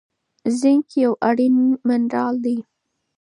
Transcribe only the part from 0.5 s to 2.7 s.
زینک یو اړین منرال دی.